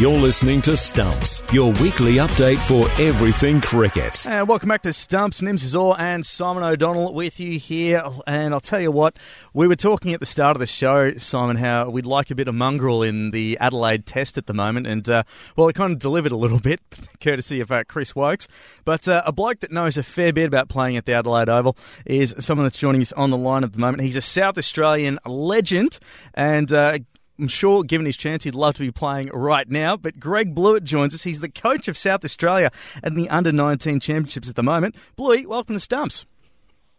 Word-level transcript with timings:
You're 0.00 0.18
listening 0.18 0.62
to 0.62 0.78
Stumps, 0.78 1.42
your 1.52 1.72
weekly 1.72 2.14
update 2.14 2.56
for 2.56 2.88
everything 2.98 3.60
cricket. 3.60 4.26
And 4.26 4.48
welcome 4.48 4.70
back 4.70 4.80
to 4.84 4.94
Stumps. 4.94 5.42
Nims 5.42 5.62
Azoor 5.62 5.94
and 5.98 6.24
Simon 6.24 6.62
O'Donnell 6.62 7.12
with 7.12 7.38
you 7.38 7.58
here. 7.58 8.02
And 8.26 8.54
I'll 8.54 8.60
tell 8.60 8.80
you 8.80 8.90
what, 8.90 9.18
we 9.52 9.68
were 9.68 9.76
talking 9.76 10.14
at 10.14 10.20
the 10.20 10.24
start 10.24 10.56
of 10.56 10.60
the 10.60 10.66
show, 10.66 11.18
Simon, 11.18 11.56
how 11.56 11.90
we'd 11.90 12.06
like 12.06 12.30
a 12.30 12.34
bit 12.34 12.48
of 12.48 12.54
mongrel 12.54 13.02
in 13.02 13.30
the 13.32 13.58
Adelaide 13.60 14.06
test 14.06 14.38
at 14.38 14.46
the 14.46 14.54
moment. 14.54 14.86
And, 14.86 15.06
uh, 15.06 15.24
well, 15.54 15.68
it 15.68 15.74
kind 15.74 15.92
of 15.92 15.98
delivered 15.98 16.32
a 16.32 16.36
little 16.36 16.60
bit, 16.60 16.80
courtesy 17.20 17.60
of 17.60 17.70
uh, 17.70 17.84
Chris 17.84 18.16
Woakes. 18.16 18.48
But 18.86 19.06
uh, 19.06 19.22
a 19.26 19.32
bloke 19.32 19.60
that 19.60 19.70
knows 19.70 19.98
a 19.98 20.02
fair 20.02 20.32
bit 20.32 20.46
about 20.46 20.70
playing 20.70 20.96
at 20.96 21.04
the 21.04 21.12
Adelaide 21.12 21.50
Oval 21.50 21.76
is 22.06 22.34
someone 22.38 22.64
that's 22.64 22.78
joining 22.78 23.02
us 23.02 23.12
on 23.12 23.28
the 23.28 23.36
line 23.36 23.64
at 23.64 23.72
the 23.72 23.78
moment. 23.78 24.02
He's 24.02 24.16
a 24.16 24.22
South 24.22 24.56
Australian 24.56 25.18
legend 25.26 25.98
and 26.32 26.72
uh, 26.72 27.00
I'm 27.40 27.48
sure, 27.48 27.82
given 27.82 28.04
his 28.04 28.18
chance, 28.18 28.44
he'd 28.44 28.54
love 28.54 28.74
to 28.74 28.82
be 28.82 28.90
playing 28.90 29.30
right 29.32 29.68
now. 29.68 29.96
But 29.96 30.20
Greg 30.20 30.54
Blewett 30.54 30.84
joins 30.84 31.14
us. 31.14 31.22
He's 31.22 31.40
the 31.40 31.48
coach 31.48 31.88
of 31.88 31.96
South 31.96 32.24
Australia 32.24 32.70
and 33.02 33.16
the 33.16 33.30
Under 33.30 33.50
19 33.50 34.00
Championships 34.00 34.50
at 34.50 34.56
the 34.56 34.62
moment. 34.62 34.94
Bluey, 35.16 35.46
welcome 35.46 35.74
to 35.74 35.80
Stumps. 35.80 36.26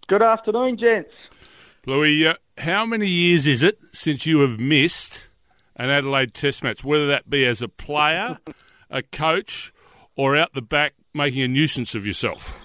Good 0.08 0.23
afternoon, 0.23 0.77
gents. 0.80 1.12
Bluey, 1.84 2.26
uh, 2.26 2.34
how 2.58 2.85
many 2.85 3.08
years 3.08 3.46
is 3.46 3.63
it 3.63 3.77
since 3.94 4.26
you 4.26 4.41
have 4.41 4.59
missed 4.59 5.27
an 5.76 5.90
Adelaide 5.90 6.34
Test 6.34 6.63
match, 6.63 6.84
whether 6.84 7.08
that 7.08 7.30
be 7.30 7.46
as 7.46 7.62
a 7.62 7.68
player, 7.68 8.40
a 8.90 9.04
coach, 9.04 9.71
or 10.16 10.35
out 10.35 10.54
the 10.54 10.62
back 10.62 10.94
making 11.13 11.44
a 11.44 11.48
nuisance 11.48 11.96
of 11.96 12.05
yourself? 12.05 12.60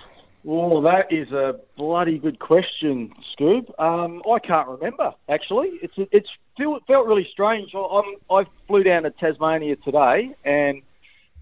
Well, 0.46 0.80
that 0.82 1.12
is 1.12 1.32
a 1.32 1.59
bloody 1.77 2.18
good 2.18 2.38
question, 2.38 3.12
Scoob. 3.36 3.68
Um, 3.80 4.23
I 4.32 4.38
can't 4.38 4.69
remember 4.69 5.12
actually. 5.28 5.72
It's 5.82 5.95
it's 6.12 6.28
feel, 6.56 6.78
felt 6.86 7.09
really 7.09 7.27
strange. 7.32 7.74
I'm, 7.74 8.14
I 8.30 8.46
flew 8.69 8.84
down 8.84 9.02
to 9.02 9.10
Tasmania 9.10 9.74
today, 9.74 10.36
and 10.45 10.82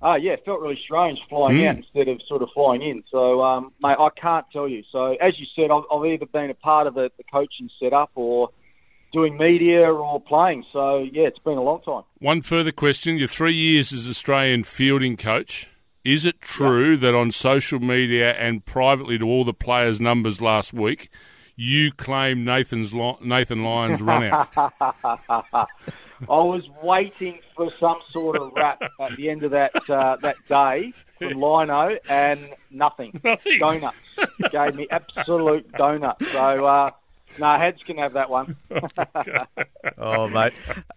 uh, 0.03 0.15
yeah, 0.15 0.33
it 0.33 0.47
felt 0.47 0.63
really 0.63 0.81
strange 0.83 1.19
flying 1.29 1.59
mm. 1.59 1.69
out 1.69 1.77
instead 1.77 2.09
of 2.09 2.23
sort 2.27 2.41
of 2.41 2.49
flying 2.55 2.81
in. 2.81 3.05
So, 3.11 3.43
um, 3.43 3.73
mate, 3.83 3.99
I 4.01 4.09
can't 4.19 4.47
tell 4.51 4.67
you. 4.67 4.83
So, 4.91 5.13
as 5.21 5.39
you 5.39 5.45
said, 5.55 5.71
I've, 5.71 5.83
I've 5.93 6.07
either 6.07 6.25
been 6.25 6.49
a 6.49 6.55
part 6.55 6.87
of 6.87 6.95
the, 6.95 7.11
the 7.19 7.25
coaching 7.31 7.69
setup 7.79 8.11
or 8.15 8.49
doing 9.13 9.37
media 9.37 9.83
or 9.83 10.19
playing. 10.19 10.65
So, 10.73 11.01
yeah, 11.13 11.25
it's 11.25 11.39
been 11.41 11.59
a 11.59 11.63
long 11.63 11.83
time. 11.83 12.05
One 12.21 12.41
further 12.41 12.73
question: 12.73 13.19
Your 13.19 13.29
three 13.29 13.55
years 13.55 13.93
as 13.93 14.09
Australian 14.09 14.65
fielding 14.65 15.19
coach. 15.19 15.69
Is 16.05 16.27
it 16.27 16.41
true 16.41 16.93
yeah. 16.93 17.01
that 17.01 17.15
on 17.15 17.31
social 17.31 17.81
media 17.81 18.33
and 18.35 18.65
privately 18.65 19.19
to 19.19 19.25
all 19.25 19.45
the 19.45 19.55
players' 19.55 20.01
numbers 20.01 20.43
last 20.43 20.75
week, 20.75 21.09
you 21.57 21.93
claim 21.93 22.45
Nathan's 22.45 22.93
Nathan 22.93 23.65
Lyon's 23.65 24.03
run 24.03 24.25
out? 24.25 24.49
I 24.57 25.67
was 26.29 26.69
waiting 26.83 27.41
for 27.57 27.71
some 27.81 27.99
sort 28.13 28.37
of 28.37 28.53
rap 28.55 28.83
at 29.01 29.17
the 29.17 29.31
end 29.31 29.43
of 29.45 29.51
that 29.53 29.75
uh, 29.89 30.17
that 30.23 30.37
day 30.49 30.93
from 31.19 31.33
Lino, 31.33 31.97
and 32.09 32.51
nothing. 32.71 33.21
Nothing. 33.25 33.59
Donuts. 33.59 34.17
Gave 34.51 34.75
me 34.75 34.87
absolute 34.91 35.71
donuts. 35.73 36.31
So. 36.33 36.67
Uh, 36.67 36.91
no, 37.39 37.59
Heads 37.59 37.81
can 37.87 37.99
have 37.99 38.15
that 38.15 38.31
one. 38.31 38.57
oh, 39.99 40.29
mate. 40.29 40.53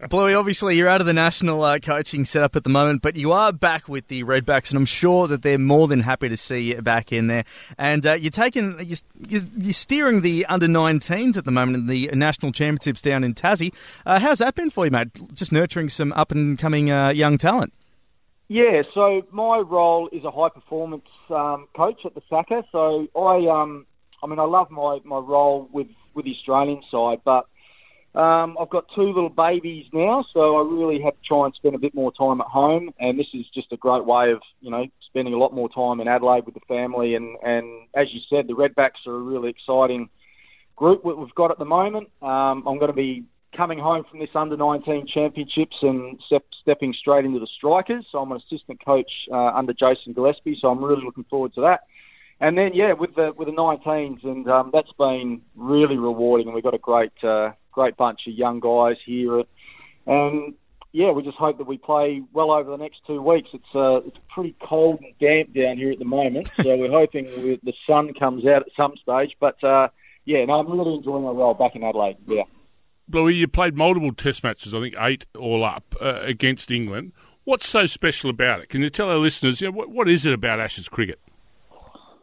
Bluey, 0.08 0.34
obviously 0.34 0.76
you're 0.76 0.88
out 0.88 1.00
of 1.00 1.06
the 1.06 1.12
national 1.12 1.62
uh, 1.62 1.78
coaching 1.78 2.24
setup 2.24 2.56
at 2.56 2.64
the 2.64 2.70
moment, 2.70 3.02
but 3.02 3.16
you 3.16 3.32
are 3.32 3.52
back 3.52 3.88
with 3.88 4.08
the 4.08 4.24
Redbacks, 4.24 4.70
and 4.70 4.78
I'm 4.78 4.84
sure 4.84 5.26
that 5.28 5.42
they're 5.42 5.58
more 5.58 5.88
than 5.88 6.00
happy 6.00 6.28
to 6.28 6.36
see 6.36 6.74
you 6.74 6.82
back 6.82 7.12
in 7.12 7.26
there. 7.26 7.44
And 7.76 8.04
uh, 8.06 8.14
you're 8.14 8.30
taking, 8.30 8.78
you're, 8.80 9.42
you're, 9.58 9.72
steering 9.72 10.20
the 10.20 10.46
under 10.46 10.66
19s 10.66 11.36
at 11.36 11.44
the 11.44 11.50
moment 11.50 11.76
in 11.76 11.86
the 11.86 12.10
national 12.14 12.52
championships 12.52 13.02
down 13.02 13.24
in 13.24 13.34
Tassie. 13.34 13.74
Uh, 14.06 14.18
how's 14.18 14.38
that 14.38 14.54
been 14.54 14.70
for 14.70 14.84
you, 14.84 14.90
mate? 14.90 15.08
Just 15.34 15.52
nurturing 15.52 15.88
some 15.88 16.12
up 16.12 16.32
and 16.32 16.58
coming 16.58 16.90
uh, 16.90 17.10
young 17.10 17.38
talent. 17.38 17.72
Yeah, 18.48 18.82
so 18.94 19.22
my 19.30 19.58
role 19.58 20.08
is 20.10 20.24
a 20.24 20.30
high 20.30 20.48
performance 20.48 21.04
um, 21.28 21.68
coach 21.76 22.00
at 22.06 22.14
the 22.14 22.22
SACA. 22.30 22.64
So 22.72 23.06
I, 23.14 23.46
um, 23.46 23.86
I 24.22 24.26
mean, 24.26 24.38
I 24.38 24.44
love 24.44 24.70
my, 24.70 25.00
my 25.04 25.18
role 25.18 25.68
with 25.70 25.88
with 26.14 26.24
the 26.24 26.32
Australian 26.32 26.82
side. 26.90 27.20
But 27.24 27.46
um, 28.18 28.56
I've 28.60 28.70
got 28.70 28.86
two 28.94 29.02
little 29.02 29.28
babies 29.28 29.86
now, 29.92 30.24
so 30.32 30.56
I 30.56 30.62
really 30.62 31.00
have 31.02 31.14
to 31.14 31.20
try 31.26 31.44
and 31.44 31.54
spend 31.54 31.74
a 31.74 31.78
bit 31.78 31.94
more 31.94 32.12
time 32.12 32.40
at 32.40 32.46
home. 32.46 32.90
And 32.98 33.18
this 33.18 33.28
is 33.34 33.44
just 33.54 33.72
a 33.72 33.76
great 33.76 34.04
way 34.04 34.32
of, 34.32 34.40
you 34.60 34.70
know, 34.70 34.86
spending 35.08 35.34
a 35.34 35.38
lot 35.38 35.54
more 35.54 35.68
time 35.68 36.00
in 36.00 36.08
Adelaide 36.08 36.44
with 36.44 36.54
the 36.54 36.60
family. 36.66 37.14
And, 37.14 37.36
and 37.42 37.86
as 37.94 38.06
you 38.12 38.20
said, 38.28 38.48
the 38.48 38.54
Redbacks 38.54 39.06
are 39.06 39.14
a 39.14 39.20
really 39.20 39.50
exciting 39.50 40.08
group 40.74 41.02
that 41.04 41.16
we've 41.16 41.34
got 41.34 41.50
at 41.50 41.58
the 41.58 41.64
moment. 41.64 42.08
Um, 42.22 42.64
I'm 42.66 42.78
going 42.78 42.90
to 42.90 42.96
be 42.96 43.24
coming 43.56 43.78
home 43.78 44.04
from 44.10 44.20
this 44.20 44.28
under 44.34 44.56
19 44.56 45.06
championships 45.12 45.76
and 45.82 46.18
step, 46.26 46.44
stepping 46.62 46.94
straight 46.98 47.24
into 47.24 47.40
the 47.40 47.48
strikers. 47.56 48.04
So 48.10 48.18
I'm 48.18 48.32
an 48.32 48.38
assistant 48.38 48.84
coach 48.84 49.10
uh, 49.32 49.52
under 49.54 49.72
Jason 49.72 50.12
Gillespie, 50.12 50.58
so 50.60 50.68
I'm 50.68 50.82
really 50.82 51.04
looking 51.04 51.24
forward 51.24 51.54
to 51.54 51.62
that 51.62 51.80
and 52.40 52.56
then 52.56 52.72
yeah, 52.74 52.92
with 52.92 53.14
the 53.14 53.32
with 53.36 53.46
the 53.46 53.52
19s, 53.52 54.24
and 54.24 54.48
um, 54.48 54.70
that's 54.72 54.92
been 54.98 55.42
really 55.56 55.96
rewarding. 55.96 56.46
And 56.46 56.54
we've 56.54 56.64
got 56.64 56.74
a 56.74 56.78
great 56.78 57.12
uh, 57.22 57.52
great 57.72 57.96
bunch 57.96 58.20
of 58.26 58.34
young 58.34 58.60
guys 58.60 58.96
here, 59.04 59.42
and 60.06 60.54
yeah, 60.92 61.10
we 61.10 61.22
just 61.22 61.36
hope 61.36 61.58
that 61.58 61.66
we 61.66 61.78
play 61.78 62.22
well 62.32 62.50
over 62.50 62.70
the 62.70 62.76
next 62.76 63.00
two 63.06 63.20
weeks. 63.20 63.50
It's 63.52 63.74
uh, 63.74 64.06
it's 64.06 64.16
pretty 64.32 64.56
cold 64.62 65.00
and 65.00 65.12
damp 65.20 65.54
down 65.54 65.76
here 65.76 65.92
at 65.92 65.98
the 65.98 66.04
moment, 66.04 66.48
so 66.56 66.76
we're 66.76 66.90
hoping 66.90 67.24
the 67.24 67.74
sun 67.86 68.14
comes 68.14 68.46
out 68.46 68.62
at 68.62 68.68
some 68.76 68.94
stage. 69.02 69.36
But 69.40 69.62
uh, 69.64 69.88
yeah, 70.24 70.44
no, 70.44 70.54
I'm 70.54 70.70
really 70.70 70.94
enjoying 70.94 71.24
my 71.24 71.30
role 71.30 71.54
back 71.54 71.74
in 71.74 71.82
Adelaide. 71.82 72.16
Yeah. 72.26 72.44
Bluey, 73.08 73.34
you 73.34 73.48
played 73.48 73.74
multiple 73.74 74.12
Test 74.12 74.44
matches, 74.44 74.74
I 74.74 74.80
think 74.80 74.94
eight 74.98 75.26
all 75.36 75.64
up 75.64 75.96
uh, 76.00 76.20
against 76.20 76.70
England. 76.70 77.12
What's 77.44 77.66
so 77.66 77.86
special 77.86 78.28
about 78.28 78.60
it? 78.60 78.68
Can 78.68 78.82
you 78.82 78.90
tell 78.90 79.08
our 79.08 79.16
listeners, 79.16 79.62
you 79.62 79.68
know, 79.68 79.72
what, 79.72 79.88
what 79.88 80.08
is 80.10 80.26
it 80.26 80.34
about 80.34 80.60
Ashes 80.60 80.90
cricket? 80.90 81.18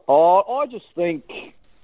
Oh, 0.08 0.62
I 0.62 0.68
just 0.68 0.86
think, 0.96 1.24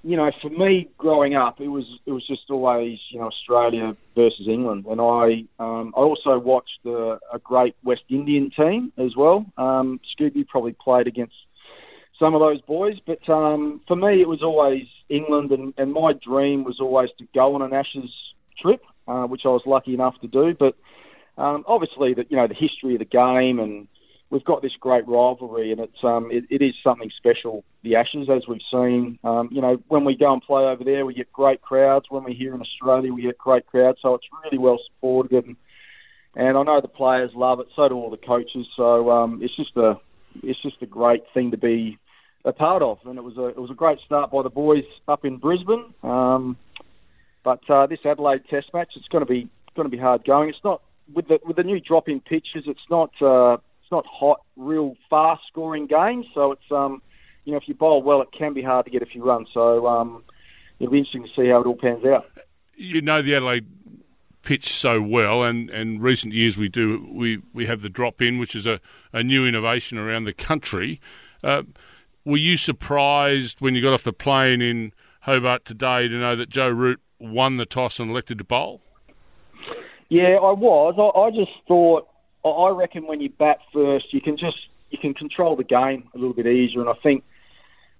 you 0.04 0.16
know, 0.16 0.30
for 0.40 0.50
me 0.50 0.88
growing 0.96 1.34
up, 1.34 1.60
it 1.60 1.68
was 1.68 1.84
it 2.06 2.12
was 2.12 2.26
just 2.26 2.42
always 2.50 2.98
you 3.10 3.18
know 3.18 3.26
Australia 3.26 3.96
versus 4.14 4.46
England, 4.48 4.86
and 4.86 5.00
I 5.00 5.44
um, 5.58 5.92
I 5.96 6.00
also 6.00 6.38
watched 6.38 6.80
a, 6.84 7.18
a 7.32 7.38
great 7.42 7.74
West 7.82 8.02
Indian 8.08 8.50
team 8.56 8.92
as 8.98 9.16
well. 9.16 9.46
Um, 9.56 10.00
Scooby 10.16 10.46
probably 10.46 10.72
played 10.72 11.06
against 11.06 11.34
some 12.18 12.34
of 12.34 12.40
those 12.40 12.60
boys, 12.62 12.96
but 13.06 13.28
um, 13.28 13.80
for 13.88 13.96
me 13.96 14.20
it 14.20 14.28
was 14.28 14.42
always 14.42 14.86
England, 15.08 15.50
and, 15.50 15.74
and 15.76 15.92
my 15.92 16.12
dream 16.12 16.64
was 16.64 16.78
always 16.80 17.10
to 17.18 17.26
go 17.34 17.54
on 17.54 17.62
an 17.62 17.72
Ashes 17.72 18.10
trip, 18.60 18.82
uh, 19.08 19.24
which 19.24 19.42
I 19.44 19.48
was 19.48 19.62
lucky 19.66 19.94
enough 19.94 20.14
to 20.20 20.28
do. 20.28 20.54
But 20.56 20.76
um, 21.36 21.64
obviously, 21.66 22.14
that 22.14 22.30
you 22.30 22.36
know 22.36 22.46
the 22.46 22.54
history 22.54 22.94
of 22.94 23.00
the 23.00 23.04
game 23.04 23.58
and 23.58 23.88
we've 24.32 24.44
got 24.44 24.62
this 24.62 24.72
great 24.80 25.06
rivalry, 25.06 25.70
and 25.70 25.80
it's 25.80 26.02
um, 26.02 26.30
it, 26.32 26.44
it 26.50 26.64
is 26.64 26.74
something 26.82 27.10
special. 27.18 27.62
The 27.84 27.96
Ashes, 27.96 28.28
as 28.34 28.48
we've 28.48 28.62
seen, 28.72 29.18
um, 29.22 29.50
you 29.52 29.60
know, 29.60 29.76
when 29.88 30.04
we 30.04 30.16
go 30.16 30.32
and 30.32 30.42
play 30.42 30.62
over 30.62 30.82
there, 30.82 31.04
we 31.04 31.14
get 31.14 31.30
great 31.32 31.60
crowds. 31.60 32.06
When 32.08 32.24
we're 32.24 32.34
here 32.34 32.54
in 32.54 32.62
Australia, 32.62 33.12
we 33.12 33.22
get 33.22 33.38
great 33.38 33.66
crowds. 33.66 33.98
So 34.00 34.14
it's 34.14 34.24
really 34.42 34.58
well 34.58 34.80
supported, 34.88 35.44
and 35.44 35.56
and 36.34 36.56
I 36.56 36.62
know 36.62 36.80
the 36.80 36.88
players 36.88 37.30
love 37.34 37.60
it. 37.60 37.66
So 37.76 37.88
do 37.88 37.94
all 37.94 38.10
the 38.10 38.16
coaches. 38.16 38.66
So 38.74 39.10
um, 39.10 39.40
it's 39.42 39.54
just 39.54 39.76
a 39.76 40.00
it's 40.42 40.60
just 40.62 40.80
a 40.80 40.86
great 40.86 41.22
thing 41.34 41.50
to 41.50 41.58
be 41.58 41.98
a 42.44 42.52
part 42.52 42.82
of, 42.82 42.98
and 43.04 43.18
it 43.18 43.22
was 43.22 43.36
a 43.36 43.48
it 43.48 43.58
was 43.58 43.70
a 43.70 43.74
great 43.74 43.98
start 44.06 44.32
by 44.32 44.42
the 44.42 44.50
boys 44.50 44.84
up 45.06 45.26
in 45.26 45.36
Brisbane. 45.36 45.92
Um, 46.02 46.56
but 47.44 47.68
uh, 47.68 47.86
this 47.86 47.98
Adelaide 48.06 48.44
Test 48.48 48.72
match, 48.72 48.92
it's 48.96 49.08
going 49.08 49.24
to 49.24 49.30
be 49.30 49.50
going 49.76 49.90
to 49.90 49.94
be 49.94 50.00
hard 50.00 50.24
going. 50.24 50.48
It's 50.48 50.64
not 50.64 50.80
with 51.14 51.28
the 51.28 51.38
with 51.44 51.56
the 51.56 51.64
new 51.64 51.80
drop 51.80 52.08
in 52.08 52.20
pitches. 52.20 52.64
It's 52.66 52.88
not. 52.90 53.10
Uh, 53.20 53.58
not 53.92 54.04
hot, 54.06 54.40
real 54.56 54.96
fast 55.08 55.42
scoring 55.48 55.86
game. 55.86 56.24
So 56.34 56.52
it's 56.52 56.70
um, 56.72 57.02
you 57.44 57.52
know, 57.52 57.58
if 57.58 57.68
you 57.68 57.74
bowl 57.74 58.02
well, 58.02 58.22
it 58.22 58.28
can 58.36 58.54
be 58.54 58.62
hard 58.62 58.86
to 58.86 58.90
get 58.90 59.02
a 59.02 59.06
few 59.06 59.24
runs. 59.24 59.48
So 59.54 59.86
um, 59.86 60.24
it'll 60.78 60.92
be 60.92 60.98
interesting 60.98 61.24
to 61.24 61.28
see 61.36 61.48
how 61.48 61.60
it 61.60 61.66
all 61.66 61.76
pans 61.76 62.04
out. 62.04 62.26
You 62.76 63.00
know 63.00 63.22
the 63.22 63.36
Adelaide 63.36 63.66
pitch 64.42 64.76
so 64.76 65.00
well, 65.00 65.44
and, 65.44 65.70
and 65.70 66.02
recent 66.02 66.34
years 66.34 66.56
we 66.56 66.68
do 66.68 67.06
we, 67.12 67.40
we 67.52 67.66
have 67.66 67.82
the 67.82 67.88
drop 67.88 68.20
in, 68.20 68.38
which 68.38 68.54
is 68.54 68.66
a, 68.66 68.80
a 69.12 69.22
new 69.22 69.46
innovation 69.46 69.98
around 69.98 70.24
the 70.24 70.32
country. 70.32 71.00
Uh, 71.44 71.62
were 72.24 72.36
you 72.36 72.56
surprised 72.56 73.60
when 73.60 73.74
you 73.74 73.82
got 73.82 73.92
off 73.92 74.04
the 74.04 74.12
plane 74.12 74.62
in 74.62 74.92
Hobart 75.20 75.64
today 75.64 76.08
to 76.08 76.14
know 76.14 76.36
that 76.36 76.48
Joe 76.48 76.68
Root 76.68 77.00
won 77.18 77.56
the 77.56 77.66
toss 77.66 78.00
and 78.00 78.10
elected 78.10 78.38
to 78.38 78.44
bowl? 78.44 78.80
Yeah, 80.08 80.36
I 80.42 80.52
was. 80.52 80.94
I, 80.98 81.18
I 81.18 81.30
just 81.30 81.56
thought 81.66 82.06
I 82.50 82.70
reckon 82.70 83.06
when 83.06 83.20
you 83.20 83.30
bat 83.30 83.58
first, 83.72 84.12
you 84.12 84.20
can 84.20 84.36
just 84.36 84.56
you 84.90 84.98
can 84.98 85.14
control 85.14 85.56
the 85.56 85.64
game 85.64 86.08
a 86.14 86.18
little 86.18 86.34
bit 86.34 86.46
easier. 86.46 86.80
And 86.80 86.90
I 86.90 86.94
think 87.02 87.24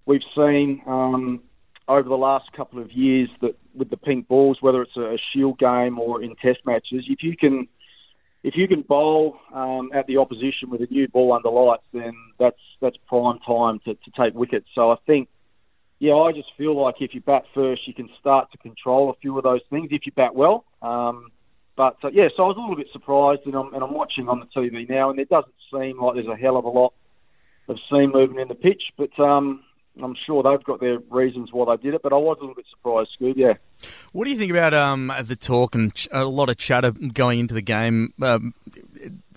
we've 0.05 0.23
seen 0.35 0.83
um, 0.87 1.43
over 1.89 2.09
the 2.09 2.17
last 2.17 2.53
couple 2.53 2.81
of 2.81 2.93
years 2.93 3.29
that 3.41 3.57
with 3.75 3.91
the 3.91 3.97
pink 3.97 4.29
balls, 4.29 4.59
whether 4.61 4.83
it's 4.83 4.97
a 4.97 5.17
Shield 5.33 5.59
game 5.59 5.99
or 5.99 6.23
in 6.23 6.35
Test 6.37 6.61
matches, 6.67 7.05
if 7.09 7.23
you 7.23 7.37
can 7.37 7.69
if 8.43 8.55
you 8.57 8.67
can 8.67 8.83
bowl 8.83 9.39
um, 9.55 9.91
at 9.95 10.07
the 10.07 10.17
opposition 10.17 10.69
with 10.69 10.81
a 10.81 10.87
new 10.91 11.07
ball 11.09 11.33
under 11.33 11.49
lights, 11.49 11.85
then 11.93 12.13
that's 12.39 12.59
that's 12.81 12.97
prime 13.07 13.39
time 13.47 13.79
to, 13.85 13.95
to 13.95 14.11
take 14.19 14.35
wickets. 14.35 14.67
So 14.75 14.91
I 14.91 14.97
think, 15.07 15.29
yeah, 16.01 16.15
I 16.15 16.33
just 16.33 16.49
feel 16.59 16.81
like 16.81 16.97
if 17.01 17.15
you 17.15 17.21
bat 17.21 17.45
first, 17.55 17.87
you 17.87 17.95
can 17.95 18.09
start 18.19 18.51
to 18.53 18.59
control 18.59 19.11
a 19.11 19.15
few 19.21 19.37
of 19.39 19.45
those 19.45 19.61
things 19.71 19.89
if 19.93 20.07
you 20.07 20.13
bat 20.13 20.35
well. 20.35 20.65
Um, 20.83 21.31
but 21.77 21.97
uh, 22.05 22.11
yeah, 22.13 22.29
so 22.37 22.45
I 22.45 22.47
was 22.49 22.57
a 22.57 22.61
little 22.61 22.77
bit 22.77 22.89
surprised, 22.93 23.43
and 23.47 23.55
I'm 23.55 23.73
and 23.75 23.83
I'm 23.83 23.95
watching 23.95 24.29
on 24.29 24.41
the 24.41 24.47
TV 24.47 24.89
now, 24.89 25.11
and 25.11 25.19
it 25.19 25.29
doesn't 25.29 25.55
seem 25.73 26.01
like 26.01 26.15
there's 26.15 26.27
a 26.27 26.37
hell 26.37 26.57
of 26.57 26.65
a 26.65 26.69
lot 26.69 26.93
of 27.69 27.77
seam 27.91 28.13
movement 28.13 28.41
in 28.41 28.49
the 28.49 28.55
pitch, 28.55 28.83
but 28.99 29.19
um, 29.19 29.63
I'm 30.01 30.15
sure 30.27 30.43
they've 30.43 30.65
got 30.65 30.81
their 30.81 30.99
reasons 31.11 31.51
why 31.53 31.75
they 31.77 31.83
did 31.83 31.95
it. 31.95 32.03
But 32.03 32.13
I 32.13 32.17
was 32.17 32.39
a 32.39 32.41
little 32.41 32.55
bit 32.55 32.65
surprised, 32.71 33.11
Scoob. 33.21 33.35
Yeah. 33.37 33.55
What 34.13 34.25
do 34.25 34.31
you 34.31 34.39
think 34.39 34.51
about 34.51 34.73
um, 34.73 35.13
the 35.23 35.37
talk 35.37 35.75
and 35.75 35.95
ch- 35.95 36.09
a 36.13 36.25
lot 36.25 36.49
of 36.49 36.57
chatter 36.57 36.93
going 36.93 37.41
into 37.41 37.55
the 37.55 37.63
game? 37.63 38.15
Um, 38.23 38.55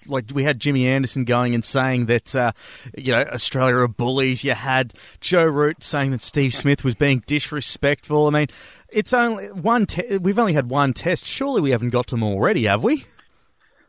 like 0.07 0.25
we 0.34 0.44
had 0.44 0.60
Jimmy 0.60 0.88
Anderson 0.88 1.25
going 1.25 1.56
and 1.56 1.66
saying 1.66 2.06
that 2.06 2.36
uh, 2.36 2.52
you 2.98 3.12
know 3.12 3.24
Australia 3.24 3.75
are 3.75 3.88
bullies. 3.88 4.44
You 4.44 4.54
had 4.54 4.94
Joe 5.19 5.46
Root 5.46 5.84
saying 5.84 6.12
that 6.12 6.22
Steve 6.22 6.54
Smith 6.54 6.84
was 6.84 6.96
being 6.96 7.24
disrespectful. 7.25 8.28
I 8.28 8.30
mean, 8.30 8.48
it's 8.90 9.13
only 9.13 9.48
one. 9.48 9.88
Te- 9.88 10.18
we've 10.18 10.40
only 10.40 10.54
had 10.54 10.69
one 10.69 10.94
test. 10.94 11.25
Surely 11.25 11.62
we 11.62 11.72
haven't 11.72 11.90
got 11.90 12.08
them 12.08 12.24
already, 12.24 12.66
have 12.66 12.84
we? 12.84 13.06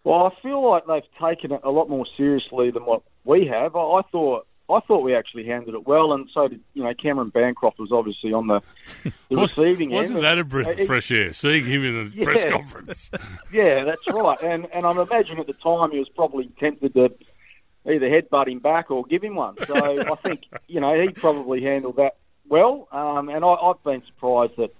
Well, 0.04 0.32
I 0.32 0.42
feel 0.42 0.68
like 0.68 0.86
they've 0.86 1.28
taken 1.28 1.52
it 1.52 1.60
a 1.64 1.70
lot 1.70 1.88
more 1.88 2.06
seriously 2.16 2.70
than 2.70 2.84
what 2.84 3.02
we 3.24 3.46
have. 3.46 3.74
I, 3.76 3.80
I 3.80 4.02
thought 4.10 4.46
I 4.68 4.80
thought 4.80 5.02
we 5.04 5.14
actually 5.14 5.44
handled 5.46 5.74
it 5.76 5.86
well, 5.86 6.12
and 6.12 6.28
so 6.34 6.48
did 6.48 6.60
you 6.74 6.82
know 6.82 6.92
Cameron 6.94 7.28
Bancroft 7.28 7.78
was 7.78 7.92
obviously 7.92 8.32
on 8.32 8.48
the, 8.48 8.60
the 9.28 9.36
receiving 9.36 9.90
Wasn't 9.90 10.16
end. 10.16 10.24
that 10.24 10.38
a 10.38 10.44
breath 10.44 10.78
of 10.80 10.86
fresh 10.86 11.10
air? 11.12 11.32
Seeing 11.32 11.64
him 11.64 11.84
in 11.84 11.96
a 11.96 12.04
Yeah. 12.16 12.24
press 12.24 12.44
conference. 12.50 13.10
Yeah, 13.52 13.84
that's 13.84 14.06
right. 14.08 14.38
And 14.42 14.66
and 14.72 14.84
I 14.84 14.90
imagine 14.90 15.38
at 15.38 15.46
the 15.46 15.52
time 15.54 15.92
he 15.92 15.98
was 16.00 16.08
probably 16.08 16.50
tempted 16.58 16.94
to 16.94 17.12
either 17.86 18.08
headbutt 18.10 18.48
him 18.48 18.58
back 18.58 18.90
or 18.90 19.04
give 19.04 19.22
him 19.22 19.36
one. 19.36 19.56
So 19.66 19.74
I 19.76 20.14
think 20.16 20.42
you 20.66 20.80
know 20.80 21.00
he 21.00 21.10
probably 21.10 21.62
handled 21.62 21.96
that 21.96 22.16
well. 22.48 22.88
Um, 22.90 23.28
and 23.28 23.44
I, 23.44 23.48
I've 23.48 23.82
been 23.84 24.02
surprised 24.06 24.54
that 24.58 24.74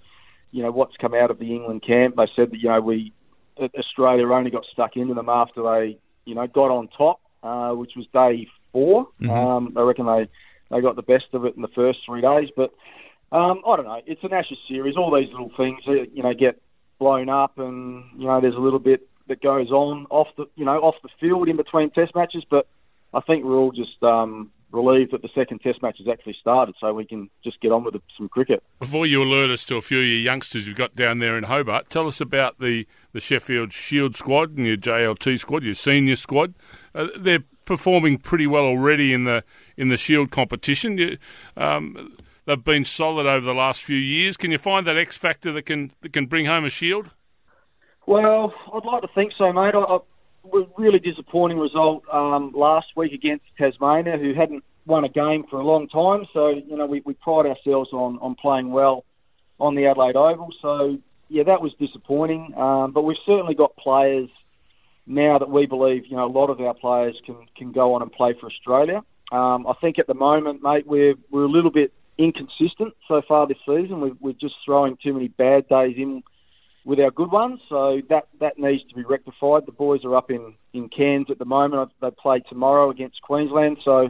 you 0.51 0.63
know 0.63 0.71
what's 0.71 0.97
come 0.97 1.13
out 1.13 1.31
of 1.31 1.39
the 1.39 1.55
England 1.55 1.83
camp. 1.87 2.17
They 2.17 2.27
said 2.35 2.51
that 2.51 2.57
you 2.59 2.67
know 2.67 2.81
we 2.81 3.13
Australia 3.57 4.27
only 4.31 4.51
got 4.51 4.65
stuck 4.71 4.97
into 4.97 5.13
them 5.13 5.29
after 5.29 5.63
they 5.63 5.97
you 6.25 6.35
know 6.35 6.45
got 6.47 6.71
on 6.71 6.89
top, 6.89 7.21
uh, 7.43 7.71
which 7.71 7.93
was 7.95 8.05
day 8.13 8.47
4 8.77 9.07
Um, 9.29 9.73
I 9.75 9.81
reckon 9.81 10.05
they 10.05 10.27
they 10.69 10.81
got 10.81 10.95
the 10.95 11.01
best 11.01 11.25
of 11.33 11.45
it 11.45 11.55
in 11.55 11.61
the 11.61 11.69
first 11.69 11.99
three 12.05 12.21
days, 12.21 12.49
but. 12.55 12.71
Um, 13.29 13.61
I 13.67 13.75
don't 13.75 13.83
know. 13.83 13.99
It's 14.05 14.23
an 14.23 14.31
Ashes 14.31 14.57
series. 14.69 14.95
All 14.95 15.13
these 15.13 15.29
little 15.31 15.51
things, 15.57 15.81
uh, 15.85 16.03
you 16.13 16.23
know, 16.23 16.33
get 16.33 16.61
blown 16.97 17.27
up, 17.27 17.57
and 17.57 18.05
you 18.17 18.25
know, 18.25 18.39
there's 18.39 18.55
a 18.55 18.59
little 18.59 18.79
bit 18.79 19.01
that 19.27 19.41
goes 19.41 19.69
on 19.69 20.07
off 20.09 20.27
the, 20.37 20.45
you 20.55 20.65
know, 20.65 20.77
off 20.79 20.95
the 21.03 21.09
field 21.19 21.49
in 21.49 21.57
between 21.57 21.89
Test 21.91 22.15
matches. 22.15 22.45
But 22.49 22.67
I 23.13 23.21
think 23.21 23.43
we're 23.43 23.57
all 23.57 23.71
just 23.71 24.01
um, 24.01 24.51
relieved 24.71 25.11
that 25.11 25.21
the 25.21 25.29
second 25.35 25.59
Test 25.59 25.81
match 25.81 25.97
has 25.99 26.07
actually 26.07 26.35
started, 26.39 26.75
so 26.79 26.93
we 26.93 27.05
can 27.05 27.29
just 27.43 27.59
get 27.61 27.71
on 27.71 27.83
with 27.83 27.95
some 28.17 28.29
cricket. 28.29 28.63
Before 28.79 29.05
you 29.05 29.21
alert 29.21 29.49
us 29.49 29.65
to 29.65 29.75
a 29.75 29.81
few 29.81 29.99
of 29.99 30.05
your 30.05 30.19
youngsters 30.19 30.67
you've 30.67 30.77
got 30.77 30.95
down 30.95 31.19
there 31.19 31.37
in 31.37 31.45
Hobart, 31.45 31.89
tell 31.89 32.07
us 32.07 32.21
about 32.21 32.59
the, 32.59 32.87
the 33.13 33.19
Sheffield 33.19 33.73
Shield 33.73 34.15
squad 34.15 34.57
and 34.57 34.65
your 34.65 34.77
JLT 34.77 35.39
squad, 35.39 35.63
your 35.63 35.73
senior 35.73 36.15
squad. 36.15 36.53
Uh, 36.95 37.07
they're 37.17 37.43
performing 37.67 38.17
pretty 38.17 38.47
well 38.47 38.63
already 38.63 39.13
in 39.13 39.25
the 39.25 39.43
in 39.75 39.89
the 39.89 39.97
Shield 39.97 40.31
competition. 40.31 40.97
You, 40.97 41.17
um, 41.55 42.17
they've 42.45 42.63
been 42.63 42.85
solid 42.85 43.27
over 43.27 43.45
the 43.45 43.53
last 43.53 43.83
few 43.83 43.97
years. 43.97 44.37
Can 44.37 44.49
you 44.49 44.57
find 44.57 44.87
that 44.87 44.97
X 44.97 45.15
factor 45.15 45.51
that 45.51 45.63
can 45.63 45.91
that 46.01 46.13
can 46.13 46.25
bring 46.25 46.47
home 46.47 46.65
a 46.65 46.69
Shield? 46.71 47.11
Well, 48.07 48.53
I'd 48.73 48.85
like 48.85 49.01
to 49.01 49.09
think 49.13 49.33
so, 49.37 49.51
mate. 49.51 49.75
I, 49.75 49.79
I, 49.79 49.99
really 50.77 50.99
disappointing 50.99 51.59
result 51.59 52.03
um, 52.11 52.53
last 52.55 52.87
week 52.95 53.11
against 53.11 53.43
Tasmania, 53.57 54.17
who 54.17 54.33
hadn't 54.33 54.63
won 54.85 55.03
a 55.03 55.09
game 55.09 55.43
for 55.49 55.59
a 55.59 55.63
long 55.63 55.89
time. 55.89 56.25
So, 56.31 56.47
you 56.47 56.77
know, 56.77 56.85
we, 56.85 57.01
we 57.05 57.15
pride 57.15 57.45
ourselves 57.45 57.89
on, 57.91 58.17
on 58.19 58.35
playing 58.35 58.71
well 58.71 59.03
on 59.59 59.75
the 59.75 59.87
Adelaide 59.87 60.15
Oval. 60.15 60.47
So, 60.61 60.99
yeah, 61.27 61.43
that 61.43 61.61
was 61.61 61.73
disappointing. 61.79 62.53
Um, 62.55 62.93
but 62.93 63.01
we've 63.01 63.17
certainly 63.25 63.55
got 63.55 63.75
players 63.75 64.29
now 65.07 65.39
that 65.39 65.49
we 65.49 65.65
believe, 65.65 66.03
you 66.07 66.17
know, 66.17 66.25
a 66.25 66.31
lot 66.31 66.49
of 66.49 66.59
our 66.59 66.73
players 66.73 67.19
can, 67.25 67.47
can 67.57 67.71
go 67.71 67.93
on 67.93 68.01
and 68.01 68.11
play 68.11 68.35
for 68.39 68.47
Australia. 68.47 69.01
Um, 69.31 69.65
I 69.65 69.73
think 69.79 69.97
at 69.99 70.07
the 70.07 70.13
moment, 70.13 70.61
mate, 70.61 70.85
we're, 70.85 71.15
we're 71.31 71.45
a 71.45 71.49
little 71.49 71.71
bit 71.71 71.91
inconsistent 72.17 72.93
so 73.07 73.21
far 73.27 73.47
this 73.47 73.57
season. 73.65 74.01
We're, 74.01 74.15
we're 74.19 74.33
just 74.33 74.55
throwing 74.65 74.97
too 75.01 75.13
many 75.13 75.29
bad 75.29 75.67
days 75.69 75.95
in 75.97 76.23
with 76.87 76.99
our 76.99 77.11
good 77.11 77.31
ones. 77.31 77.59
So 77.67 78.01
that 78.09 78.27
that 78.39 78.57
needs 78.57 78.83
to 78.89 78.95
be 78.95 79.03
rectified. 79.03 79.63
The 79.65 79.73
boys 79.73 80.05
are 80.05 80.15
up 80.15 80.31
in 80.31 80.55
in 80.73 80.89
Cairns 80.89 81.27
at 81.29 81.37
the 81.37 81.45
moment. 81.45 81.91
They 82.01 82.09
play 82.11 82.41
tomorrow 82.49 82.89
against 82.89 83.21
Queensland. 83.21 83.77
So 83.83 84.09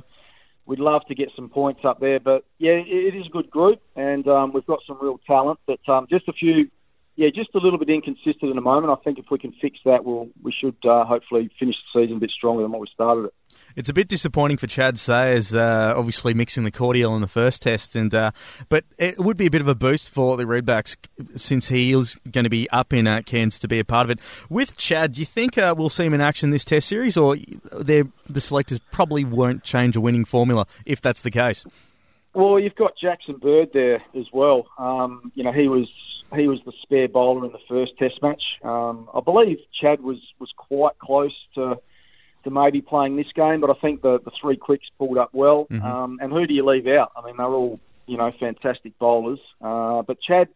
we'd 0.67 0.79
love 0.79 1.01
to 1.07 1.15
get 1.15 1.29
some 1.35 1.49
points 1.49 1.81
up 1.83 1.99
there. 1.99 2.19
But 2.19 2.45
yeah, 2.59 2.73
it, 2.73 3.15
is 3.15 3.25
a 3.25 3.31
good 3.31 3.49
group, 3.49 3.81
and 3.95 4.27
um, 4.27 4.53
we've 4.53 4.65
got 4.65 4.79
some 4.85 4.99
real 5.01 5.19
talent. 5.25 5.59
But 5.65 5.79
um, 5.89 6.07
just 6.09 6.29
a 6.29 6.33
few. 6.33 6.69
Yeah, 7.17 7.29
just 7.33 7.49
a 7.55 7.57
little 7.57 7.79
bit 7.79 7.89
inconsistent 7.89 8.43
at 8.43 8.53
the 8.53 8.61
moment. 8.61 8.91
I 8.91 9.03
think 9.03 9.17
if 9.17 9.25
we 9.31 9.39
can 9.39 9.51
fix 9.59 9.79
that, 9.85 10.05
we'll 10.05 10.29
we 10.43 10.53
should 10.53 10.77
uh, 10.85 11.03
hopefully 11.03 11.49
finish 11.59 11.75
the 11.75 12.01
season 12.01 12.17
a 12.17 12.19
bit 12.19 12.29
stronger 12.29 12.61
than 12.61 12.71
what 12.71 12.79
we 12.79 12.87
started 12.93 13.25
it. 13.25 13.33
It's 13.75 13.89
a 13.89 13.93
bit 13.93 14.07
disappointing 14.07 14.57
for 14.57 14.67
Chad 14.67 14.99
Sayers, 14.99 15.55
uh, 15.55 15.95
obviously 15.97 16.35
mixing 16.35 16.63
the 16.63 16.69
cordial 16.69 17.15
in 17.15 17.21
the 17.21 17.27
first 17.27 17.63
test, 17.63 17.95
and 17.95 18.13
uh, 18.13 18.31
but 18.69 18.85
it 18.99 19.17
would 19.17 19.35
be 19.35 19.47
a 19.47 19.49
bit 19.49 19.61
of 19.61 19.67
a 19.67 19.73
boost 19.73 20.11
for 20.11 20.37
the 20.37 20.43
Redbacks 20.43 20.95
since 21.35 21.69
he 21.69 21.91
is 21.91 22.15
going 22.31 22.43
to 22.43 22.51
be 22.51 22.69
up 22.69 22.93
in 22.93 23.07
uh, 23.07 23.23
Cairns 23.25 23.57
to 23.59 23.67
be 23.67 23.79
a 23.79 23.85
part 23.85 24.05
of 24.05 24.11
it. 24.11 24.19
With 24.47 24.77
Chad, 24.77 25.13
do 25.13 25.19
you 25.19 25.25
think 25.25 25.57
uh, 25.57 25.73
we'll 25.75 25.89
see 25.89 26.05
him 26.05 26.13
in 26.13 26.21
action 26.21 26.51
this 26.51 26.65
Test 26.65 26.87
series, 26.87 27.17
or 27.17 27.35
the 27.35 28.11
selectors 28.37 28.79
probably 28.91 29.23
won't 29.25 29.63
change 29.63 29.95
a 29.95 30.01
winning 30.01 30.23
formula 30.23 30.67
if 30.85 31.01
that's 31.01 31.23
the 31.23 31.31
case? 31.31 31.65
Well, 32.35 32.59
you've 32.59 32.75
got 32.75 32.91
Jackson 33.01 33.37
Bird 33.37 33.69
there 33.73 34.03
as 34.15 34.27
well. 34.31 34.67
Um, 34.77 35.31
you 35.33 35.43
know, 35.43 35.51
he 35.51 35.67
was 35.67 35.87
he 36.35 36.47
was 36.47 36.59
the 36.65 36.73
spare 36.81 37.07
bowler 37.07 37.45
in 37.45 37.51
the 37.51 37.59
first 37.69 37.97
Test 37.97 38.21
match. 38.21 38.41
Um, 38.63 39.09
I 39.13 39.21
believe 39.21 39.57
Chad 39.79 40.01
was 40.01 40.17
was 40.39 40.51
quite 40.57 40.97
close 40.99 41.35
to 41.55 41.79
to 42.43 42.49
maybe 42.49 42.81
playing 42.81 43.15
this 43.15 43.31
game, 43.35 43.61
but 43.61 43.69
I 43.69 43.73
think 43.81 44.01
the 44.01 44.19
the 44.23 44.31
three 44.41 44.57
quicks 44.57 44.87
pulled 44.97 45.17
up 45.17 45.29
well. 45.33 45.67
Um, 45.83 46.19
and 46.21 46.31
who 46.31 46.45
do 46.45 46.53
you 46.53 46.65
leave 46.65 46.87
out? 46.87 47.11
I 47.15 47.25
mean, 47.25 47.35
they're 47.37 47.45
all 47.45 47.79
you 48.05 48.17
know 48.17 48.31
fantastic 48.39 48.97
bowlers, 48.99 49.39
uh, 49.61 50.01
but 50.01 50.17
Chad 50.21 50.49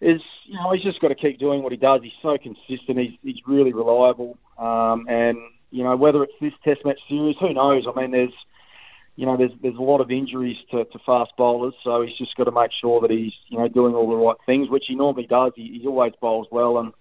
is 0.00 0.20
you 0.46 0.54
know 0.54 0.72
he's 0.72 0.82
just 0.82 1.00
got 1.00 1.08
to 1.08 1.14
keep 1.14 1.38
doing 1.38 1.62
what 1.62 1.72
he 1.72 1.78
does. 1.78 2.00
He's 2.02 2.12
so 2.22 2.36
consistent. 2.38 2.98
He's 2.98 3.18
he's 3.22 3.42
really 3.46 3.72
reliable. 3.72 4.38
Um, 4.58 5.06
and 5.08 5.38
you 5.70 5.84
know 5.84 5.96
whether 5.96 6.22
it's 6.22 6.32
this 6.40 6.52
Test 6.64 6.80
match 6.84 7.00
series, 7.08 7.36
who 7.40 7.52
knows? 7.52 7.84
I 7.86 8.00
mean, 8.00 8.10
there's 8.10 8.34
you 9.16 9.26
know, 9.26 9.36
there's 9.36 9.52
there's 9.60 9.76
a 9.76 9.82
lot 9.82 10.00
of 10.00 10.10
injuries 10.10 10.56
to, 10.70 10.84
to 10.84 10.98
fast 11.04 11.32
bowlers, 11.36 11.74
so 11.84 12.02
he's 12.02 12.16
just 12.16 12.34
got 12.36 12.44
to 12.44 12.52
make 12.52 12.70
sure 12.80 13.00
that 13.02 13.10
he's 13.10 13.32
you 13.48 13.58
know 13.58 13.68
doing 13.68 13.94
all 13.94 14.08
the 14.08 14.16
right 14.16 14.36
things, 14.46 14.70
which 14.70 14.84
he 14.88 14.94
normally 14.94 15.26
does. 15.26 15.52
He, 15.54 15.78
he 15.80 15.86
always 15.86 16.12
bowls 16.20 16.46
well, 16.50 16.78
and 16.78 16.92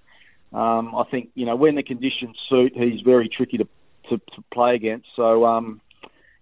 um, 0.53 0.93
I 0.93 1.03
think 1.09 1.29
you 1.35 1.45
know 1.45 1.55
when 1.55 1.75
the 1.75 1.83
conditions 1.83 2.37
suit, 2.49 2.73
he's 2.75 3.01
very 3.01 3.29
tricky 3.29 3.57
to 3.57 3.67
to, 4.09 4.17
to 4.17 4.43
play 4.53 4.75
against. 4.75 5.07
So 5.15 5.45
um, 5.45 5.79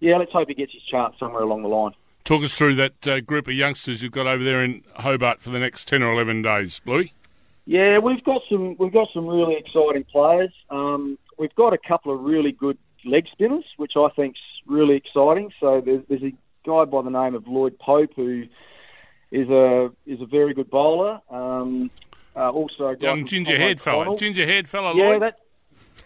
yeah, 0.00 0.16
let's 0.16 0.32
hope 0.32 0.48
he 0.48 0.54
gets 0.54 0.72
his 0.72 0.82
chance 0.82 1.14
somewhere 1.20 1.42
along 1.42 1.62
the 1.62 1.68
line. 1.68 1.92
Talk 2.24 2.42
us 2.42 2.54
through 2.54 2.74
that 2.76 3.06
uh, 3.06 3.20
group 3.20 3.46
of 3.48 3.54
youngsters 3.54 4.02
you've 4.02 4.12
got 4.12 4.26
over 4.26 4.42
there 4.42 4.62
in 4.62 4.82
Hobart 4.96 5.40
for 5.40 5.50
the 5.50 5.58
next 5.58 5.86
ten 5.86 6.02
or 6.02 6.12
eleven 6.12 6.42
days, 6.42 6.80
Bluey. 6.80 7.12
Yeah, 7.66 7.98
we've 7.98 8.24
got 8.24 8.42
some 8.50 8.76
we've 8.78 8.92
got 8.92 9.08
some 9.14 9.28
really 9.28 9.54
exciting 9.54 10.04
players. 10.10 10.52
Um, 10.68 11.16
we've 11.38 11.54
got 11.54 11.72
a 11.72 11.78
couple 11.78 12.12
of 12.12 12.20
really 12.20 12.50
good 12.50 12.76
leg 13.04 13.26
spinners, 13.30 13.64
which 13.76 13.92
I 13.96 14.08
think's 14.16 14.40
really 14.66 14.96
exciting. 14.96 15.52
So 15.60 15.80
there's, 15.80 16.02
there's 16.08 16.22
a 16.22 16.32
guy 16.66 16.84
by 16.84 17.02
the 17.02 17.10
name 17.10 17.34
of 17.34 17.46
Lloyd 17.46 17.78
Pope 17.78 18.12
who 18.16 18.44
is 19.30 19.48
a 19.48 19.90
is 20.06 20.20
a 20.20 20.26
very 20.26 20.54
good 20.54 20.70
bowler. 20.70 21.20
Um, 21.30 21.90
uh, 22.36 22.50
also, 22.50 22.88
a 22.88 22.96
guy 22.96 23.08
Young 23.08 23.26
ginger 23.26 23.56
head 23.56 23.80
fella, 23.80 24.16
ginger 24.16 24.62
fella. 24.64 24.94
Yeah, 24.94 25.08
Lloyd. 25.08 25.22
that. 25.22 25.36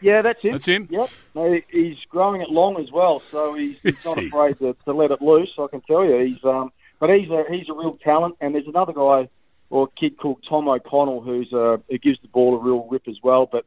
Yeah, 0.01 0.23
that's 0.23 0.43
him. 0.43 0.53
That's 0.53 0.67
him? 0.67 0.89
Yep. 0.91 1.11
No, 1.35 1.61
he's 1.71 1.97
growing 2.09 2.41
it 2.41 2.51
long 2.51 2.81
as 2.81 2.91
well, 2.91 3.23
so 3.31 3.55
he's, 3.55 3.79
he's 3.81 4.05
not 4.05 4.19
afraid 4.19 4.59
to, 4.59 4.77
to 4.85 4.93
let 4.93 5.11
it 5.11 5.23
loose. 5.23 5.51
I 5.59 5.67
can 5.69 5.81
tell 5.83 6.05
you, 6.05 6.19
he's 6.19 6.45
um, 6.45 6.73
but 6.99 7.11
he's 7.11 7.31
a 7.31 7.45
he's 7.49 7.69
a 7.69 7.75
real 7.75 7.97
talent. 8.03 8.37
And 8.41 8.55
there's 8.55 8.67
another 8.67 8.93
guy 8.93 9.29
or 9.71 9.89
kid 9.89 10.19
called 10.19 10.45
Tom 10.49 10.69
O'Connell 10.69 11.21
who's 11.21 11.53
a 11.53 11.81
who 11.89 11.99
gives 11.99 12.21
the 12.23 12.29
ball 12.29 12.57
a 12.57 12.59
real 12.59 12.87
rip 12.91 13.09
as 13.09 13.17
well, 13.23 13.47
but 13.51 13.65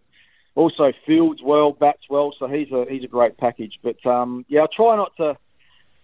also 0.58 0.92
fields 1.06 1.40
well, 1.44 1.72
bats 1.72 2.02
well. 2.10 2.34
So 2.38 2.48
he's 2.48 2.72
a 2.72 2.86
he's 2.90 3.04
a 3.04 3.08
great 3.08 3.38
package. 3.38 3.80
But 3.84 4.04
um, 4.06 4.44
yeah, 4.50 4.64
I 4.64 4.66
try 4.76 4.96
not 4.96 5.16
to 5.18 5.38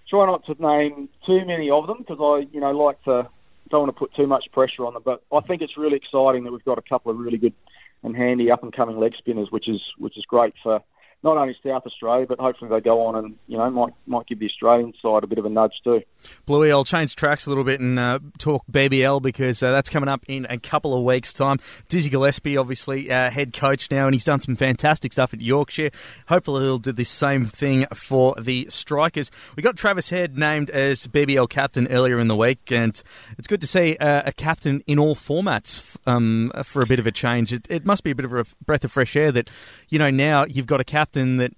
try 0.09 0.25
not 0.27 0.45
to 0.45 0.53
name 0.61 1.09
too 1.25 1.43
many 1.45 1.69
of 1.71 1.87
them 1.87 1.97
because 1.99 2.19
I 2.21 2.47
you 2.53 2.61
know 2.61 2.71
like 2.71 3.03
to 3.03 3.27
don't 3.69 3.81
want 3.81 3.95
to 3.95 3.99
put 3.99 4.13
too 4.13 4.27
much 4.27 4.45
pressure 4.53 4.85
on 4.85 4.93
them. 4.93 5.01
But 5.03 5.23
I 5.33 5.41
think 5.41 5.61
it's 5.61 5.77
really 5.77 5.97
exciting 5.97 6.43
that 6.43 6.51
we've 6.51 6.63
got 6.63 6.77
a 6.77 6.83
couple 6.83 7.11
of 7.11 7.17
really 7.17 7.37
good 7.37 7.53
and 8.03 8.15
handy 8.15 8.51
up 8.51 8.61
and 8.61 8.71
coming 8.71 8.99
leg 8.99 9.13
spinners, 9.17 9.47
which 9.49 9.67
is 9.67 9.81
which 9.97 10.17
is 10.17 10.25
great 10.25 10.53
for 10.61 10.81
not 11.23 11.37
only 11.37 11.55
South 11.65 11.85
Australia, 11.85 12.25
but 12.27 12.39
hopefully 12.39 12.69
they 12.69 12.81
go 12.81 13.05
on 13.05 13.15
and 13.15 13.37
you 13.47 13.57
know 13.57 13.69
might 13.69 13.93
might 14.05 14.27
give 14.27 14.39
the 14.39 14.45
Australian 14.45 14.93
side 15.01 15.23
a 15.23 15.27
bit 15.27 15.37
of 15.37 15.45
a 15.45 15.49
nudge 15.49 15.73
too. 15.83 16.01
Bluey, 16.45 16.71
I'll 16.71 16.83
change 16.83 17.15
tracks 17.15 17.45
a 17.45 17.49
little 17.49 17.63
bit 17.63 17.79
and 17.79 17.97
uh, 17.97 18.19
talk 18.37 18.65
BBL 18.69 19.21
because 19.21 19.63
uh, 19.63 19.71
that's 19.71 19.89
coming 19.89 20.09
up 20.09 20.25
in 20.27 20.45
a 20.49 20.57
couple 20.57 20.93
of 20.93 21.03
weeks' 21.03 21.31
time. 21.31 21.59
Dizzy 21.87 22.09
Gillespie, 22.09 22.57
obviously 22.57 23.09
uh, 23.09 23.29
head 23.29 23.53
coach 23.53 23.89
now, 23.89 24.05
and 24.05 24.13
he's 24.13 24.25
done 24.25 24.41
some 24.41 24.55
fantastic 24.55 25.13
stuff 25.13 25.33
at 25.33 25.39
Yorkshire. 25.39 25.91
Hopefully, 26.27 26.63
he'll 26.63 26.77
do 26.77 26.91
the 26.91 27.05
same 27.05 27.45
thing 27.45 27.85
for 27.93 28.35
the 28.39 28.67
Strikers. 28.69 29.31
We 29.55 29.63
got 29.63 29.77
Travis 29.77 30.09
Head 30.09 30.37
named 30.37 30.69
as 30.69 31.07
BBL 31.07 31.49
captain 31.49 31.87
earlier 31.87 32.19
in 32.19 32.27
the 32.27 32.35
week, 32.35 32.69
and 32.69 33.01
it's 33.37 33.47
good 33.47 33.61
to 33.61 33.67
see 33.67 33.95
uh, 33.97 34.23
a 34.25 34.33
captain 34.33 34.83
in 34.87 34.99
all 34.99 35.15
formats 35.15 35.95
um, 36.05 36.51
for 36.65 36.81
a 36.81 36.85
bit 36.85 36.99
of 36.99 37.07
a 37.07 37.11
change. 37.11 37.53
It, 37.53 37.65
it 37.69 37.85
must 37.85 38.03
be 38.03 38.11
a 38.11 38.15
bit 38.15 38.25
of 38.25 38.33
a 38.33 38.45
breath 38.65 38.83
of 38.83 38.91
fresh 38.91 39.15
air 39.15 39.31
that 39.31 39.49
you 39.87 39.99
know 39.99 40.09
now 40.09 40.45
you've 40.45 40.67
got 40.67 40.81
a 40.81 40.83
captain 40.83 41.12
captain 41.13 41.37
that 41.37 41.53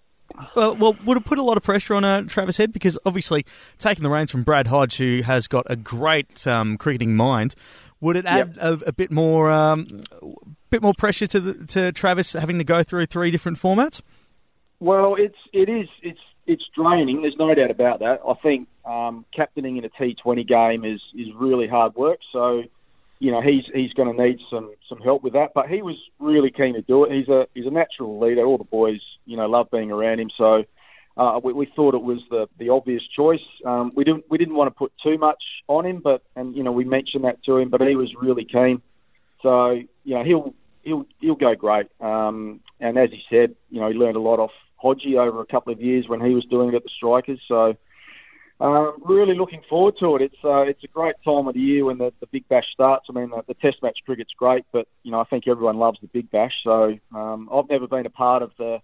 well, 0.56 0.76
well, 0.76 0.98
would 1.06 1.18
have 1.18 1.26
put 1.26 1.38
a 1.38 1.44
lot 1.44 1.56
of 1.56 1.64
pressure 1.64 1.94
on 1.94 2.04
uh, 2.04 2.22
Travis 2.24 2.58
Head 2.58 2.74
because 2.74 2.98
obviously 3.06 3.46
taking 3.78 4.04
the 4.04 4.10
reins 4.10 4.32
from 4.32 4.44
Brad 4.44 4.68
Hodge, 4.68 4.98
who 4.98 5.22
has 5.22 5.48
got 5.48 5.66
a 5.70 5.76
great 5.76 6.46
um, 6.48 6.78
cricketing 6.78 7.16
mind, 7.16 7.56
would 8.02 8.18
it 8.18 8.26
add 8.26 8.56
yep. 8.56 8.82
a, 8.82 8.88
a, 8.88 8.92
bit 8.92 9.12
more, 9.12 9.50
um, 9.50 9.86
bit 10.70 10.82
more 10.82 10.94
pressure 10.98 11.28
to 11.28 11.40
the, 11.40 11.66
to 11.68 11.92
Travis 11.92 12.34
having 12.34 12.58
to 12.58 12.64
go 12.64 12.84
through 12.84 13.06
three 13.06 13.32
different 13.32 13.58
formats? 13.58 14.02
Well, 14.80 15.16
it's 15.18 15.38
it 15.54 15.70
is 15.70 15.88
it's 16.02 16.20
it's 16.48 16.64
draining. 16.76 17.22
There's 17.22 17.38
no 17.40 17.54
doubt 17.54 17.72
about 17.72 18.00
that. 18.00 18.20
I 18.28 18.34
think 18.44 18.68
um, 18.84 19.26
captaining 19.34 19.78
in 19.78 19.86
a 19.86 19.90
T20 19.90 20.46
game 20.46 20.84
is 20.84 21.02
is 21.14 21.28
really 21.36 21.68
hard 21.68 21.96
work. 21.96 22.20
So 22.34 22.64
you 23.20 23.32
know 23.32 23.42
he's 23.42 23.64
he's 23.74 23.94
going 23.94 24.16
to 24.16 24.24
need 24.24 24.40
some 24.50 24.74
some 24.90 25.00
help 25.00 25.24
with 25.24 25.34
that. 25.34 25.52
But 25.54 25.68
he 25.68 25.82
was 25.82 25.96
really 26.20 26.52
keen 26.52 26.74
to 26.74 26.82
do 26.82 27.06
it. 27.06 27.12
He's 27.12 27.28
a 27.28 27.48
he's 27.54 27.66
a 27.66 27.72
natural 27.72 28.20
leader. 28.20 28.46
All 28.46 28.58
the 28.58 28.64
boys 28.64 29.02
you 29.26 29.38
know 29.38 29.48
love 29.48 29.68
being 29.72 29.92
around 29.92 30.20
him. 30.20 30.30
So 30.38 30.64
uh, 31.18 31.40
we, 31.44 31.54
we 31.54 31.72
thought 31.76 31.96
it 31.96 32.02
was 32.02 32.20
the 32.30 32.48
the 32.60 32.70
obvious 32.70 33.04
choice. 33.16 33.46
Um, 33.66 33.92
we 33.96 34.04
didn't 34.04 34.26
we 34.30 34.38
didn't 34.38 34.56
want 34.56 34.74
to 34.74 34.78
put 34.78 34.92
too 35.04 35.18
much 35.18 35.44
on 35.68 35.86
him, 35.86 36.02
but 36.04 36.24
and 36.36 36.56
you 36.56 36.64
know 36.64 36.72
we 36.72 36.84
mentioned 36.84 37.24
that 37.24 37.44
to 37.46 37.58
him, 37.58 37.70
but 37.70 37.82
he 37.82 37.96
was 37.96 38.14
really 38.20 38.46
keen. 38.46 38.82
So 39.42 39.72
you 40.04 40.16
know 40.16 40.24
he'll 40.24 40.54
he'll 40.84 41.06
he'll 41.20 41.36
go 41.36 41.56
great. 41.56 41.88
Um, 42.02 42.60
and 42.80 42.98
as 42.98 43.10
he 43.12 43.22
said, 43.30 43.56
you 43.70 43.80
know 43.80 43.90
he 43.90 43.96
learned 43.96 44.18
a 44.18 44.22
lot 44.22 44.40
off 44.40 44.52
Hodgie 44.84 45.18
over 45.18 45.42
a 45.42 45.46
couple 45.46 45.72
of 45.72 45.82
years 45.82 46.06
when 46.08 46.20
he 46.20 46.34
was 46.34 46.46
doing 46.46 46.70
it 46.70 46.76
at 46.76 46.84
the 46.84 46.90
Strikers. 46.98 47.40
So 47.48 47.76
um, 48.60 48.96
really 49.04 49.36
looking 49.36 49.62
forward 49.70 49.96
to 50.00 50.16
it. 50.16 50.22
It's 50.22 50.44
uh, 50.44 50.62
it's 50.62 50.84
a 50.84 50.88
great 50.88 51.16
time 51.26 51.48
of 51.48 51.54
the 51.54 51.60
year 51.60 51.86
when 51.86 51.98
the, 51.98 52.14
the 52.22 52.28
Big 52.28 52.48
Bash 52.48 52.66
starts. 52.72 53.08
I 53.10 53.14
mean, 53.14 53.30
the, 53.30 53.44
the 53.48 53.54
Test 53.56 53.84
match 53.84 54.00
cricket's 54.06 54.34
great, 54.38 54.66
but 54.72 54.88
you 55.04 55.12
know 55.12 55.20
I 55.20 55.26
think 55.26 55.48
everyone 55.48 55.78
loves 55.78 56.00
the 56.02 56.08
Big 56.08 56.32
Bash. 56.32 56.54
So 56.64 56.98
um, 57.14 57.50
I've 57.54 57.70
never 57.70 57.88
been 57.88 58.06
a 58.06 58.12
part 58.12 58.42
of 58.42 58.52
the 58.58 58.80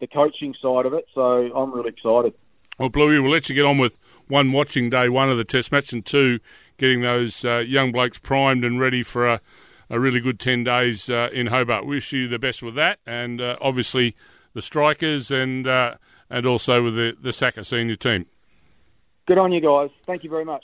the 0.00 0.08
coaching 0.08 0.54
side 0.60 0.86
of 0.86 0.94
it, 0.94 1.06
so 1.14 1.22
I'm 1.22 1.72
really 1.72 1.90
excited. 1.90 2.34
Well, 2.78 2.88
Bluey, 2.88 3.20
we'll 3.20 3.30
let 3.30 3.48
you 3.48 3.54
get 3.54 3.64
on 3.64 3.78
with 3.78 3.96
one 4.26 4.50
watching 4.50 4.90
day 4.90 5.08
one 5.08 5.30
of 5.30 5.36
the 5.36 5.44
Test 5.44 5.70
match, 5.70 5.92
and 5.92 6.04
two 6.04 6.40
getting 6.76 7.02
those 7.02 7.44
uh, 7.44 7.58
young 7.58 7.92
blokes 7.92 8.18
primed 8.18 8.64
and 8.64 8.80
ready 8.80 9.04
for 9.04 9.28
a, 9.28 9.40
a 9.88 10.00
really 10.00 10.18
good 10.18 10.40
ten 10.40 10.64
days 10.64 11.08
uh, 11.08 11.28
in 11.32 11.46
Hobart. 11.46 11.86
Wish 11.86 12.12
you 12.12 12.26
the 12.26 12.40
best 12.40 12.64
with 12.64 12.74
that, 12.74 12.98
and 13.06 13.40
uh, 13.40 13.56
obviously 13.60 14.16
the 14.54 14.62
strikers 14.62 15.30
and 15.30 15.68
uh, 15.68 15.94
and 16.28 16.46
also 16.46 16.82
with 16.82 16.96
the 16.96 17.16
the 17.20 17.32
SACA 17.32 17.64
senior 17.64 17.94
team. 17.94 18.26
Good 19.26 19.38
on 19.38 19.52
you 19.52 19.60
guys. 19.60 19.90
Thank 20.06 20.22
you 20.22 20.30
very 20.30 20.44
much. 20.44 20.52